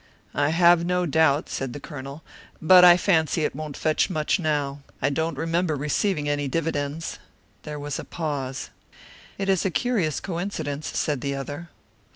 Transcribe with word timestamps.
"I 0.33 0.49
have 0.49 0.83
no 0.83 1.05
doubt," 1.05 1.47
said 1.47 1.73
the 1.73 1.79
Colonel. 1.79 2.23
"But 2.59 2.83
I 2.83 2.97
fancy 2.97 3.45
it 3.45 3.55
won't 3.55 3.77
fetch 3.77 4.09
much 4.09 4.39
now. 4.39 4.79
I 4.99 5.11
don't 5.11 5.37
remember 5.37 5.75
receiving 5.75 6.27
any 6.27 6.47
dividends." 6.47 7.19
There 7.61 7.77
was 7.77 7.99
a 7.99 8.03
pause. 8.03 8.71
"It 9.37 9.47
is 9.47 9.63
a 9.63 9.69
curious 9.69 10.19
coincidence," 10.19 10.87
said 10.97 11.21
the 11.21 11.35
other. 11.35 11.69